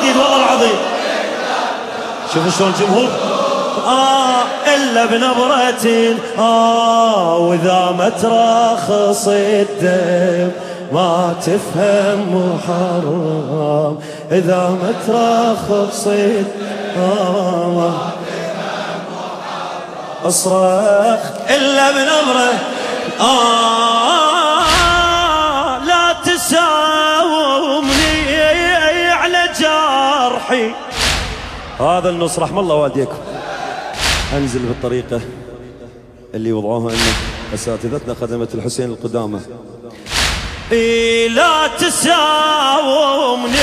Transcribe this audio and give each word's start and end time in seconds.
واديد 0.00 0.16
والله 0.16 0.36
العظيم. 0.36 0.78
شوفوا 2.34 2.50
شلون 2.58 2.72
الجمهور 2.80 3.08
آه 3.86 4.42
إلا 4.74 5.04
بنبرة 5.06 6.16
آه 6.38 7.36
وإذا 7.36 7.94
ما 7.98 8.08
ترخص 8.08 9.28
الدم 9.28 10.50
ما 10.92 11.34
تفهم 11.42 12.18
محرم. 12.34 13.98
إذا 14.32 14.76
ما 14.82 14.94
ترخص 15.06 16.06
آه 16.96 17.68
ما 17.68 17.92
أصرخ. 20.28 21.20
إلا 21.50 21.90
بنبرة 21.90 22.52
آه 23.20 24.19
هذا 31.80 32.10
النص 32.10 32.38
رحم 32.38 32.58
الله 32.58 32.74
والديكم. 32.74 33.18
أنزل 34.32 34.58
بالطريقة 34.58 35.20
اللي 36.34 36.52
وضعوها 36.52 36.94
إن 36.94 36.98
أساتذتنا 37.54 38.14
خدمة 38.14 38.48
الحسين 38.54 38.90
القدامى. 38.90 39.40
إيه 40.72 41.28
لا 41.28 41.66
تساومني 41.66 43.58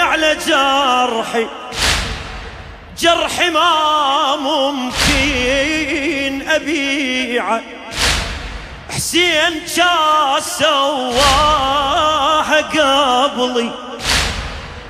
على 0.00 0.36
جرحي 0.46 1.46
جرحي 2.98 3.50
ما 3.50 4.36
ممكن 4.36 6.48
أبيعه 6.48 7.62
حسين 8.90 9.52
جا 9.76 10.40
سواها 10.40 12.60
قبلي 12.60 13.70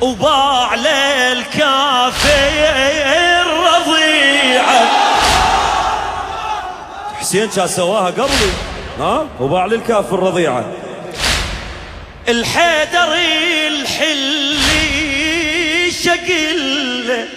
وباع 0.00 0.74
للكافر 0.74 2.44
رضيعة. 3.46 4.86
حسين 7.20 7.48
جا 7.56 7.66
سواها 7.66 8.06
قبلي. 8.10 8.50
ها؟ 9.00 9.26
وباع 9.40 9.66
للكافر 9.66 10.22
رضيعه 10.22 10.64
الحيدر 12.28 13.14
الحلي 13.66 14.64
شقله 15.90 17.28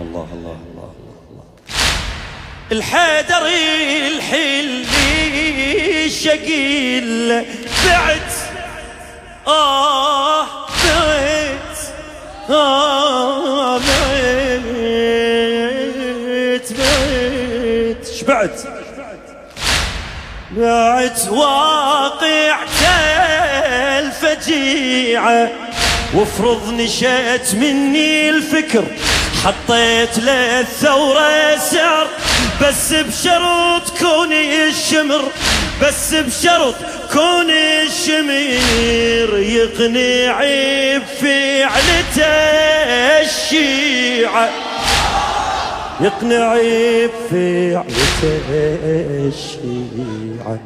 الله 0.00 0.28
الله 0.32 0.56
الله 0.70 0.90
الله 1.30 1.44
الحيدر 2.72 3.46
الحلي 4.06 6.10
شقيل 6.10 7.44
بعت 7.86 8.32
آه 9.46 10.46
بعت 12.48 13.82
بعت 16.72 18.06
شبعت. 18.20 18.60
بعت 20.50 21.28
واقعت 21.28 22.68
الفجيعة 23.98 25.50
وافرض 26.14 26.72
نشأت 26.72 27.54
مني 27.54 28.30
الفكر. 28.30 28.84
حطيت 29.44 30.18
للثورة 30.18 31.56
سعر. 31.56 32.06
بس 32.62 32.92
بشرط 32.92 33.98
كوني 33.98 34.68
الشمر. 34.68 35.22
بس 35.82 36.14
بشرط 36.14 36.74
كوني 37.12 37.82
الشمير 37.82 39.38
يقنع 39.38 40.40
بفعلته 40.98 42.24
الشيعة. 43.20 44.50
يقنع 46.00 46.56
بفعلته 47.30 48.48
الشيعة. 49.28 50.58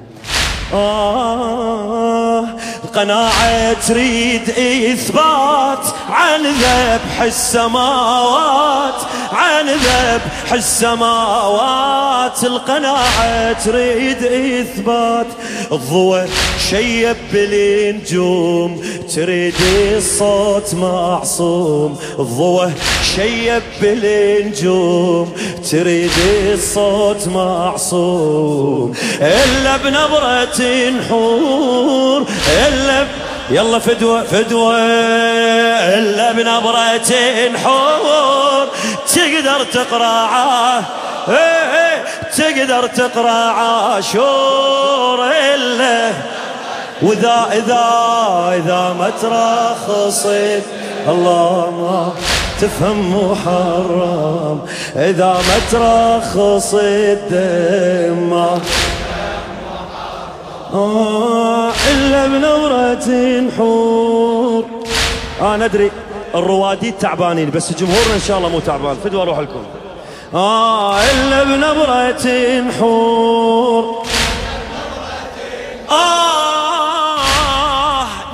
آه 0.74 2.44
القناعة 2.84 3.88
تريد 3.88 4.50
إثبات 4.92 5.86
عن 6.10 6.40
ذبح 6.42 7.22
السماوات 7.22 8.94
عن 9.32 9.68
ذبح 9.68 10.52
السماوات. 10.52 12.44
القناعة 12.44 13.64
تريد 13.64 14.22
إثبات. 14.24 15.26
الضوء 15.72 16.26
شيب 16.70 17.16
بالنجوم 17.32 18.82
تريد 19.14 19.54
الصوت 19.96 20.74
معصوم. 20.74 21.98
الضوء 22.18 22.70
شيب 23.16 23.62
بالنجوم 23.80 25.32
تريد 25.70 26.10
الصوت 26.52 27.28
معصوم. 27.28 28.94
إلا 29.20 29.76
بنبرة 29.76 30.61
نحور 30.90 32.26
إلا. 32.68 33.06
يلا 33.50 33.78
فدوة 33.78 34.22
فدوة 34.22 34.76
إلا 35.98 36.32
بنبرة 36.32 37.10
حور. 37.64 38.66
تقدر 39.14 39.64
تقرع. 39.72 40.30
إيه 41.28 42.04
تقدر 42.36 42.86
تقرا 42.86 43.30
عاشور 43.30 45.18
إلا 45.54 46.10
وإذا 47.02 47.46
إذا 47.52 47.84
إذا 48.56 48.94
ما 48.98 49.10
ترخصت 49.22 50.62
الله 51.08 51.70
ما 51.70 52.12
تفهم 52.60 53.14
محرم. 53.14 54.58
إذا 54.96 55.32
ما 55.48 55.58
ترخص 55.72 56.74
الدم 56.74 58.30
ما 58.30 58.60
إلا 60.74 62.26
بنورة 62.26 63.06
حور. 63.56 64.64
آه 65.40 65.56
ندري 65.56 65.90
الرواديد 66.34 66.94
تعبانين 66.98 67.50
بس 67.50 67.72
جمهورنا 67.72 68.14
إن 68.14 68.20
شاء 68.20 68.38
الله 68.38 68.48
مو 68.48 68.60
تعبان. 68.60 68.96
فدوا 69.04 69.22
أروح 69.22 69.38
لكم 69.38 69.64
آه 70.34 71.00
إلا 71.00 71.42
بنبرة 71.44 72.24
حور. 72.80 74.02
آه 75.90 76.46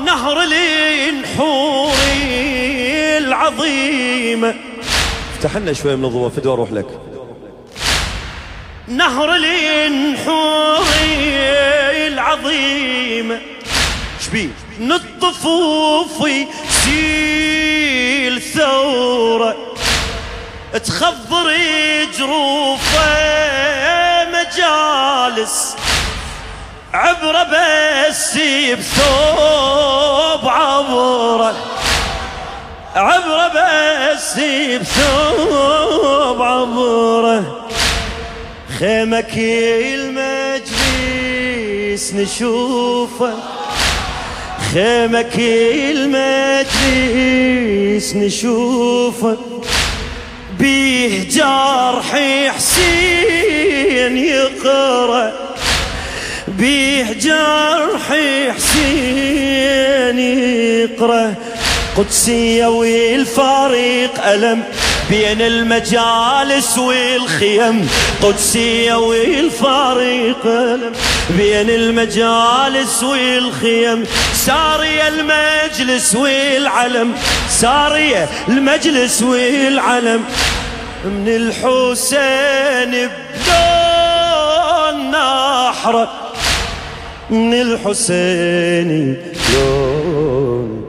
نهر 0.06 0.42
الانحور 0.42 1.92
العظيمة 3.18 4.54
افتح 5.34 5.56
لنا 5.56 5.72
شوي 5.72 5.96
من 5.96 6.04
الضوء 6.04 6.28
فدوا 6.28 6.52
أروح 6.52 6.72
لك. 6.72 6.86
نهر 8.88 9.34
الانحور 9.34 10.84
العظيمة 12.18 13.40
شبيه. 14.26 14.48
من 14.78 14.92
الطفوف 14.92 16.28
سيل 16.84 18.42
ثورة 18.42 19.56
تخضر 20.84 21.56
جروفه 22.18 23.08
مجالس 24.28 25.76
عبره 26.94 27.42
بس 27.42 28.34
بثوب 28.78 30.48
عبره 30.48 31.54
عبره 32.96 33.48
بس 33.48 34.34
بثوب 34.80 36.42
عبره 36.42 37.68
خيمك 38.78 39.34
المجلس 41.98 42.14
نشوفه. 42.14 43.34
خيمك 44.72 45.38
المجلس 46.98 48.14
نشوفه. 48.16 49.36
بيه 50.58 51.28
جرح 51.30 52.16
حسين 52.56 54.16
يقرأ. 54.16 55.32
بيه 56.48 57.12
جرح 57.12 58.12
حسين 58.56 60.18
يقرأ. 60.18 61.34
قدسية 61.96 62.66
والفريق 62.66 64.26
ألم. 64.26 64.62
بين 65.10 65.42
المجالس 65.42 66.78
والخيم 66.78 67.88
قدسية 68.22 68.94
والفريق 68.94 70.46
بين 71.30 71.70
المجالس 71.70 73.02
والخيم 73.02 74.04
سارية 74.34 75.08
المجلس 75.08 76.16
والعلم. 76.16 77.14
سارية 77.48 78.28
المجلس 78.48 79.22
والعلم. 79.22 80.24
من 81.04 81.28
الحسين 81.28 83.08
بلون 83.46 85.10
نحرة 85.10 86.10
من 87.30 87.54
الحسين 87.54 89.16
لون 89.54 90.84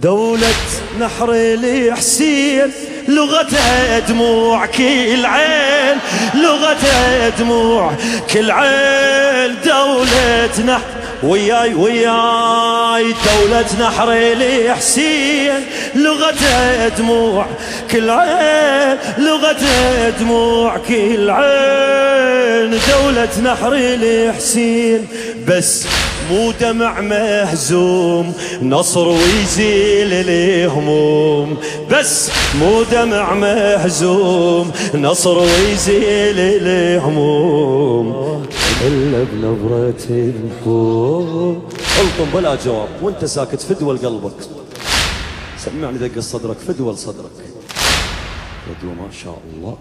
دولة 0.00 0.67
نحر 1.00 1.30
الحسين 1.32 2.72
لغتها 3.08 3.98
دموع 3.98 4.66
كل 4.66 5.26
عين 5.26 5.98
لغتها 6.34 7.28
دموع 7.28 7.92
كل 8.32 8.50
عين. 8.50 9.54
دولة 9.64 10.64
نحر 10.66 10.80
وياي 11.22 11.74
وياي 11.74 13.04
دولة 13.04 13.66
نحر 13.80 14.12
الحسين 14.12 15.60
لغتها 15.94 16.88
دموع 16.88 17.46
كل 17.90 18.10
عين 18.10 18.98
لغتها 19.18 20.10
دموع 20.20 20.76
كل 20.88 21.30
عين. 21.30 22.70
دولة 22.70 23.52
نحر 23.52 23.72
الحسين 23.74 25.08
بس 25.48 25.86
مو 26.30 26.52
دمع 26.60 27.00
مهزوم 27.00 28.32
نصر 28.62 29.08
ويزيل 29.08 30.12
الهموم. 30.12 31.56
بس 31.90 32.30
مو 32.60 32.82
دمع 32.82 33.34
مهزوم 33.34 34.72
نصر 34.94 35.38
ويزيل 35.38 36.38
الهموم. 36.38 38.06
إلا 38.86 39.24
بنظرة 39.32 40.04
الحب 40.10 40.66
ألطم 42.00 42.30
بلا 42.34 42.54
جواب 42.64 42.88
وأنت 43.02 43.24
ساكت 43.24 43.60
فدوى 43.60 43.98
قلبك. 43.98 44.38
سمعني 45.58 45.98
دق 45.98 46.20
صدرك 46.20 46.56
فدوى 46.68 46.96
صدرك. 46.96 47.36
فدوى 48.66 48.94
ما 48.94 49.08
شاء 49.24 49.38
الله. 49.54 49.76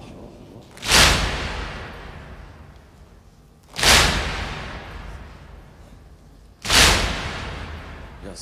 يا 8.37 8.41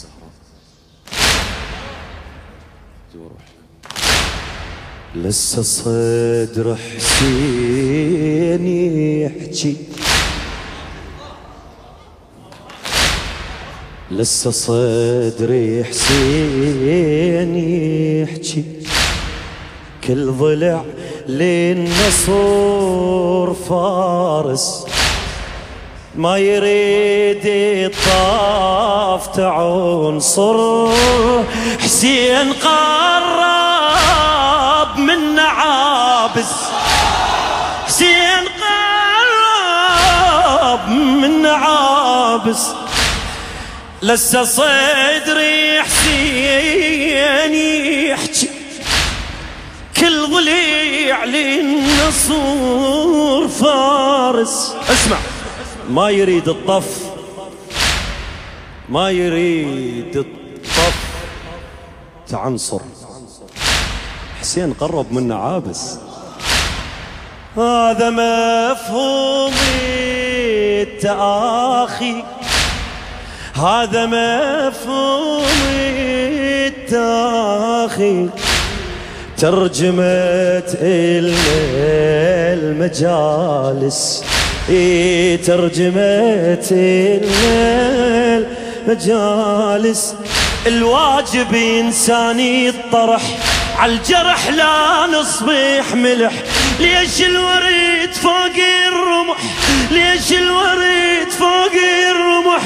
زهرة 3.13 3.37
لسه 5.15 5.61
صدر 5.61 6.75
حسين 6.75 8.67
يحكي. 9.21 9.75
لسه 14.11 14.51
صدري 14.51 15.83
حسين 15.83 17.55
يحكي. 18.21 18.63
كل 20.03 20.31
ضلع 20.31 20.85
للنصور 21.27 22.73
فارس. 23.53 24.85
ما 26.17 26.37
يريد 26.37 27.41
الطاف 27.45 29.27
تعنصر 29.27 30.87
حسين 31.79 32.53
قرب 32.53 33.39
من 34.99 35.39
عابس. 35.39 36.51
حسين 37.85 38.43
قرب 40.63 40.89
من 40.89 41.45
عابس. 41.45 42.67
لسه 44.01 44.43
صدري 44.43 45.83
حسين 45.83 47.55
يحكي. 48.09 48.49
كل 49.97 50.27
ضليع 50.31 51.23
للنصور 51.23 52.67
فارس. 53.47 54.75
اسمع. 54.89 55.17
ما 55.89 56.09
يريد 56.09 56.49
الطف. 56.49 57.05
ما 58.89 59.09
يريد 59.09 60.17
الطف. 60.17 60.95
تعنصر. 62.27 62.79
حسين 64.41 64.73
قرب 64.73 65.13
منا 65.13 65.35
عابس. 65.35 65.97
هذا 67.57 68.09
مفهوم 68.09 69.53
التآخي. 70.81 72.23
هذا 73.55 74.05
مفهوم 74.05 75.45
التآخي. 76.67 78.29
ترجمت 79.37 80.77
المجالس. 82.53 84.23
ترجمت 85.45 86.67
المجالس 88.87 90.15
الواجب 90.67 91.55
إنساني 91.55 92.69
الطرح 92.69 93.21
عالجرح 93.79 94.49
لا 94.49 95.07
نصبح 95.19 95.95
ملح. 95.95 96.33
ليش 96.79 97.21
الوريد 97.21 98.13
فوق 98.13 98.55
الرمح؟ 98.87 99.37
ليش 99.91 100.31
الوريد 100.33 101.29
فوق 101.39 101.71
الرمح؟ 102.11 102.61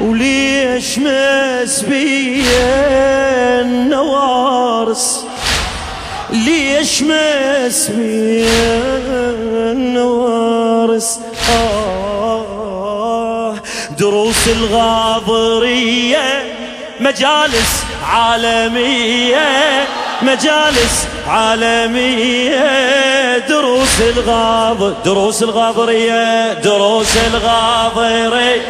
وليش 0.00 0.98
مسبية 0.98 2.44
النوارس؟ 3.60 5.24
ليش 6.30 7.02
مسبية 7.02 8.48
النوارس؟ 9.72 10.67
آه 11.50 13.54
دروس 13.98 14.48
الغاضرية 14.48 16.54
مجالس 17.00 17.84
عالمية 18.12 19.86
مجالس 20.22 21.06
عالمية. 21.28 23.38
دروس 23.38 24.00
الغاض 24.00 25.02
دروس 25.02 25.42
الغاضرية 25.42 26.52
دروس 26.52 27.16
الغاضرية. 27.16 28.62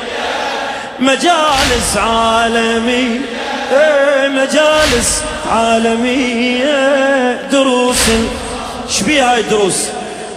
مجالس 1.01 1.97
عالمية 1.97 3.21
مجالس 4.29 5.23
عالمية. 5.51 7.49
دروس 7.53 8.05
شبيه 8.89 9.33
هاي 9.33 9.43
دروس 9.43 9.89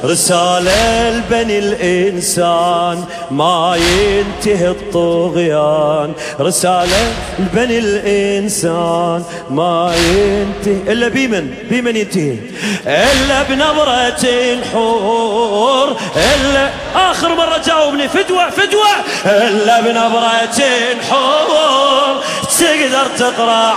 رسالة 0.05 1.10
لبني 1.10 1.60
الإنسان 1.60 3.05
ما 3.31 3.75
ينتهي 3.75 4.67
الطغيان. 4.70 6.13
رسالة 6.39 7.13
لبني 7.39 7.79
الإنسان 7.79 9.24
ما 9.50 9.93
ينتهي. 9.96 10.93
إلا 10.93 11.08
بمن 11.08 11.53
بمن 11.70 11.96
ينتهي؟ 11.96 12.38
إلا 12.86 13.43
بنظرة 13.43 14.24
الحور. 14.24 15.98
إلا 16.15 16.70
آخر 16.96 17.36
مرة 17.36 17.62
جاوبني. 17.67 18.08
فدوة 18.08 18.50
فدوة. 18.50 18.91
إلا 19.25 19.81
بنظرة 19.81 20.63
الحور. 20.91 22.22
تقدر 22.60 23.08
تقرأ 23.17 23.74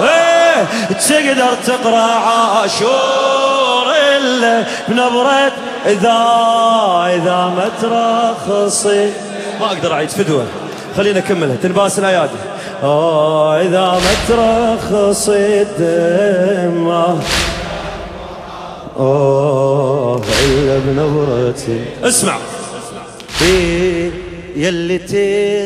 إيه 0.00 0.64
تقدر 1.08 1.54
تقرأ 1.66 2.00
عاشور 2.00 3.47
إلا 4.18 4.64
بنظرة 4.88 5.52
إذا 5.86 6.18
إذا 7.16 7.38
ما 7.56 7.66
ترخصي. 7.82 9.04
ما 9.60 9.66
أقدر 9.66 9.92
أعيد 9.92 10.10
فدوة. 10.10 10.46
خلينا 10.96 11.18
نكملها. 11.18 11.56
تنباس 11.62 11.98
الأيادي. 11.98 12.32
آه 12.82 13.60
إذا 13.60 14.00
ما 14.04 14.14
ترخصي 14.28 15.62
الدم 15.62 16.88
آه 18.98 20.20
إلا 20.44 20.78
بنظرتي 20.78 21.84
اسمع. 22.04 22.36
إيه 23.42 24.10
يلي 24.56 24.98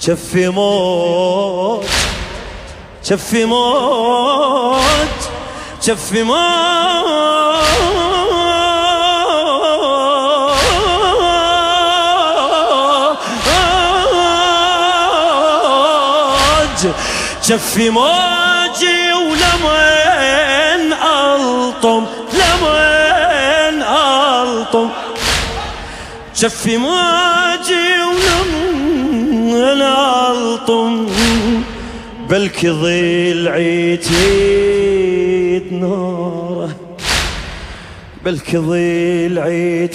شفي 0.00 0.48
موج 0.48 1.84
شفي 3.02 3.44
موج. 3.44 5.15
جف 5.86 6.12
ما 6.12 6.66
شف 17.42 17.76
موجي 17.76 19.12
ولمن 19.12 20.92
ألطم 20.92 22.06
لمن 22.32 23.82
ألطم. 23.82 24.90
شف 26.34 26.66
موجي 26.66 28.02
ولمن 28.02 29.82
ألطم. 29.82 31.06
بلكي 32.28 32.68
ضلعيتي 32.68 34.16
عيتيد 35.56 35.72
ناره 35.72 36.76
بلكي 38.24 38.58
ظل 38.58 39.38
عيتيد 39.38 39.86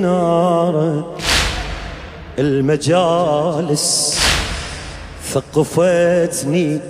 ناره. 0.00 1.16
المجالس 2.38 4.18
ثقفتني. 5.32 6.80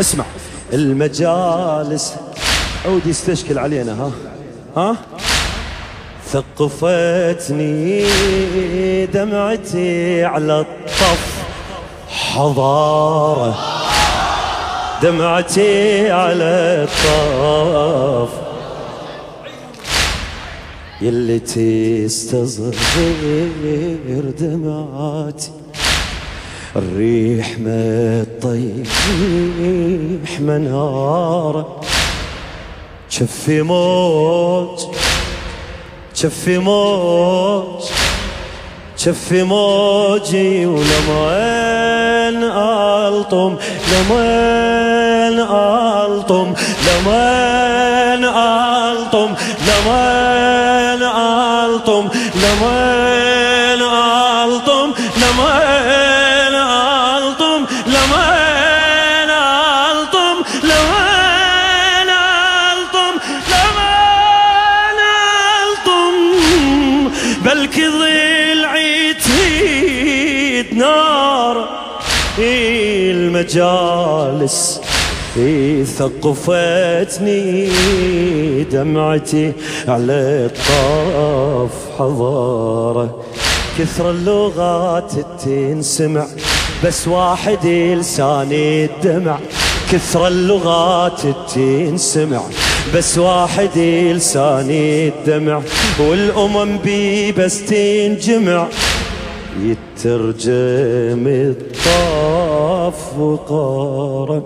اسمع 0.00 0.24
المجالس 0.72 2.14
عود 2.86 3.06
يستشكل 3.06 3.58
علينا 3.58 3.92
ها؟ 3.92 4.10
ها؟ 4.76 4.96
ثقفتني 6.32 8.06
دمعتي 9.06 10.24
على 10.24 10.60
الطف 10.60 11.42
حضارة. 12.08 13.79
دمعتي 15.02 16.10
على 16.10 16.86
الطف 16.88 18.30
يلي 21.00 21.38
تستصغر 21.38 22.74
دمعاتي 24.38 25.50
الريح 26.76 27.58
ما 27.58 28.24
تطيح 28.40 30.40
منهارة 30.40 31.80
شفي 33.08 33.62
موج 33.62 34.78
شفي 36.14 36.58
موج 36.58 37.82
شفي 38.96 39.42
موجي 39.42 40.66
ولمن 40.66 41.49
ألطم 43.32 43.56
لمن 43.92 45.38
ألطم؟ 45.40 46.54
لمن 46.86 48.24
ألطم؟ 48.24 49.34
لمن 49.66 51.02
ألطم؟ 51.02 52.08
لمن 52.34 53.82
ألطم؟ 53.82 54.92
لمن 55.16 56.54
ألطم؟ 57.14 57.66
لمن 60.66 62.10
ألطم؟ 62.70 63.14
لمن 63.50 64.00
بل 67.44 67.66
كضلعي 67.66 69.14
تهيد 69.14 70.74
نار. 70.74 71.89
المجالس 73.10 74.80
ثقفتني 75.98 77.70
دمعتي 78.62 79.52
على 79.88 80.48
الطاف 80.50 81.70
حضارة. 81.98 83.24
كثر 83.78 84.10
اللغات 84.10 85.12
تنسمع 85.44 86.26
بس 86.84 87.08
واحد 87.08 87.66
لساني 87.66 88.84
الدمع. 88.84 89.38
كثر 89.92 90.28
اللغات 90.28 91.20
تنسمع 91.54 92.42
بس 92.94 93.18
واحد 93.18 93.78
لساني 93.78 95.08
الدمع. 95.08 95.62
والأمم 95.98 96.78
بي 96.84 97.32
بس 97.32 97.64
تنجمع. 97.64 98.66
يترجم 100.00 101.26
الطاف 101.26 103.18
وقارن 103.18 104.42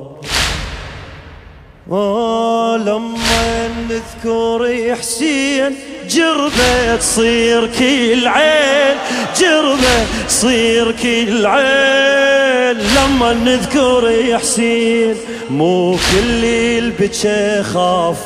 لما 2.86 3.68
نذكر 3.88 4.94
حسين 4.94 5.74
جربة 6.10 6.96
تصير 6.96 7.66
كل 7.66 8.28
عين 8.28 8.96
جربة 9.40 10.26
تصير 10.28 10.92
كل 10.92 11.46
عين. 11.46 12.78
لما 12.78 13.32
نذكر 13.32 14.38
حسين 14.38 15.16
مو 15.50 15.92
كل 15.92 16.44
البكى 16.44 17.62
خاف 17.62 18.16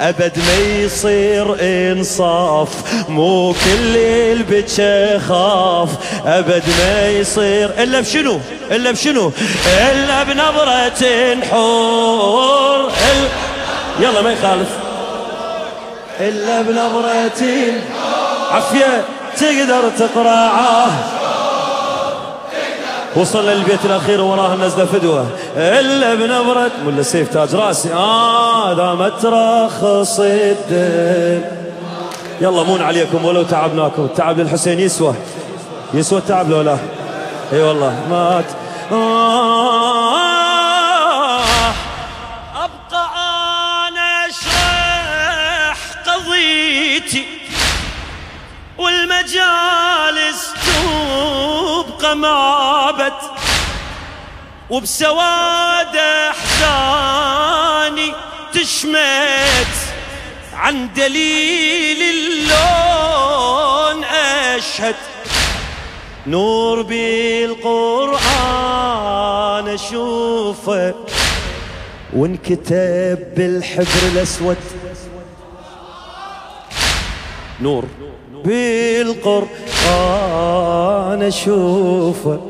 أبد 0.00 0.38
ما 0.38 0.82
يصير 0.84 1.56
إنصاف 1.60 2.68
مو 3.08 3.52
كل 3.52 3.96
البكى 3.96 5.18
خاف. 5.28 5.88
أبد 6.26 6.62
ما 6.78 7.08
يصير 7.08 7.70
إلا 7.78 8.00
بشنو؟ 8.00 8.40
إلا 8.70 8.90
بشنو؟ 8.90 9.32
إلا 9.92 10.22
بنظرة 10.22 11.44
حور. 11.50 12.80
إلا 12.86 13.28
يلا 14.00 14.22
ما 14.22 14.32
يخالف. 14.32 14.68
إلا 16.20 16.62
بنظرة 16.62 17.42
عفية 18.50 19.04
تقدر 19.36 19.90
تقرعه 19.98 21.13
وصل 23.16 23.48
للبيت 23.48 23.84
الأخير 23.84 24.20
وراه 24.20 24.54
النزله 24.54 24.84
فدوة. 24.84 25.26
إلا 25.56 26.14
بنبره 26.14 26.70
ولا 26.86 27.02
سيف 27.02 27.28
تاج 27.28 27.54
راسي. 27.54 27.92
آه 27.92 28.72
ذا 28.72 28.94
ما 28.94 29.08
ترخص 29.08 30.20
الدم 30.20 31.44
يلا 32.40 32.62
مون 32.62 32.82
عليكم 32.82 33.24
ولو 33.24 33.42
تعبناكم. 33.42 34.04
التعب 34.04 34.38
للحسين 34.38 34.80
يسوى. 34.80 35.14
يسوى 35.94 36.18
التعب 36.18 36.50
لو 36.50 36.60
لا. 36.60 36.78
إي 37.52 37.62
والله 37.62 38.06
مات. 38.10 38.44
آه. 38.92 39.84
أبقى 42.56 43.08
أنا 43.88 44.26
اشرح 44.26 45.78
قضيتي 46.06 47.24
والمجالس 48.78 50.52
تبقى 50.66 51.53
معبد 52.04 53.12
وبسواد 54.70 55.96
أحزاني 56.30 58.12
تشمت 58.52 59.74
عن 60.54 60.88
دليل 60.96 62.02
اللون 62.02 64.04
أشهد. 64.04 64.94
نور 66.26 66.82
بالقرآن 66.82 68.24
أشوفه 69.68 70.94
وانكتب 72.12 73.18
بالحبر 73.36 74.02
الأسود. 74.12 74.56
نور. 77.62 77.84
بالقرآن 78.44 79.52
أشوفه. 81.22 82.40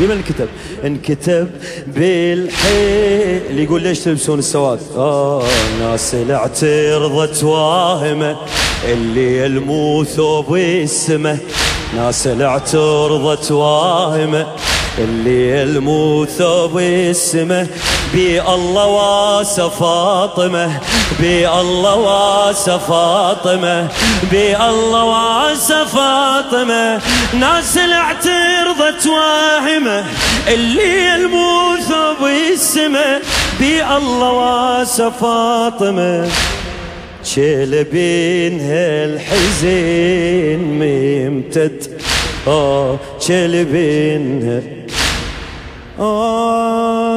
بما 0.00 0.14
انكتب 0.14 0.48
انكتب 0.84 1.50
بالحيل. 1.86 3.58
يقول 3.58 3.82
ليش 3.82 3.98
تلبسون 3.98 4.38
السواد؟ 4.38 4.80
آه 4.96 5.42
ناس 5.80 6.14
الاعترضت 6.14 7.44
واهمة. 7.44 8.36
اللي 8.84 9.38
يلمو 9.38 10.04
ثوب 10.04 10.56
ناس 11.96 12.26
الاعترضت 12.26 13.52
واهمة. 13.52 14.46
اللي 14.98 15.60
يلمو 15.60 16.24
ثوب 16.24 16.78
بي 18.14 18.42
الله 18.42 18.86
واسى 18.86 19.70
فاطمة. 19.80 20.80
بي 21.20 21.48
الله 21.48 21.94
واسى 21.94 22.78
فاطمة. 22.88 23.88
بي 24.30 24.56
الله 24.56 25.04
واسى 25.04 25.84
فاطمة. 25.84 27.00
ناس 27.40 27.78
الاعترضت 27.78 29.06
واهمة. 29.06 30.04
اللي 30.48 31.06
يلمو 31.06 31.76
ثوب 31.88 32.28
بي 33.60 33.84
الله 33.96 34.32
واسى 34.32 35.10
فاطمة. 35.20 36.28
شيل 37.24 37.84
بينها 37.84 39.04
الحزين 39.04 40.60
ممتد. 40.80 42.00
آه 42.48 42.98
شيل 43.20 43.64
بينها 43.64 44.62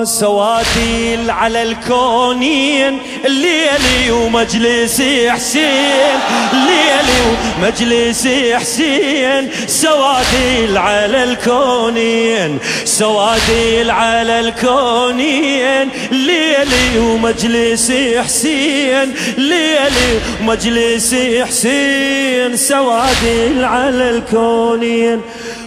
سواتيل 0.03 1.31
على 1.31 1.63
الكونين 1.63 2.98
الليلي 3.25 4.12
ومجلس 4.12 5.01
حسين 5.27 6.19
الليلي 6.53 7.19
ومجلس 7.59 8.27
حسين. 8.53 9.50
سواتيل 9.67 10.77
على 10.77 11.24
الكونين 11.24 12.59
سواتيل 12.86 13.91
على 13.91 14.39
الكونين 14.39 15.89
الليلي 16.12 17.00
ومجلس 17.00 17.91
حسين 18.17 19.13
ليلي 19.38 20.19
ومجلس 20.41 21.15
حسين. 21.48 22.57
سواتيل 22.57 23.65
على 23.65 24.09
الكونين. 24.09 25.21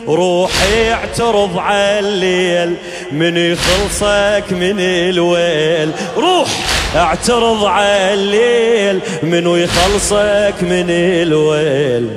روحي 0.08 0.92
اعترض 0.92 1.58
على 1.58 1.98
الليل 1.98 2.76
من 3.12 3.36
يخلصك 3.36 4.44
من 4.50 4.80
الويل. 4.80 5.92
روح 6.16 6.48
اعترض 6.96 7.64
على 7.64 8.14
الليل 8.14 9.00
منو 9.22 9.56
يخلصك 9.56 10.54
من 10.62 10.86
الويل. 10.90 12.10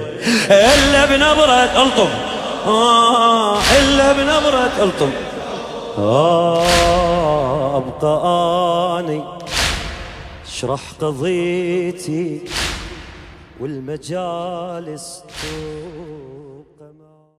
إلا 0.50 1.06
بنبرة 1.06 1.84
ألطم. 1.84 2.10
آه 2.68 3.58
إلا 3.80 4.13
بنبرة 4.13 4.72
ألطم. 4.84 5.12
آه 5.98 7.77
ابقى 7.77 9.00
اني 9.00 9.24
اشرح 10.48 10.82
قضيتي 11.01 12.42
والمجالس 13.60 15.24
طول 15.42 16.35